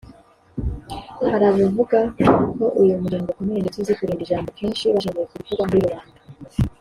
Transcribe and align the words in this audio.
Hari 1.31 1.45
abavuga 1.51 1.97
ko 2.57 2.65
uyu 2.81 2.99
muryango 3.01 3.27
ukomeye 3.29 3.59
ndetse 3.61 3.77
uzi 3.79 3.93
kurinda 3.97 4.23
ijambo 4.25 4.49
kenshi 4.57 4.91
bashingiye 4.95 5.25
kubivugwa 5.29 5.63
muri 5.69 5.81
rubanda 5.85 6.19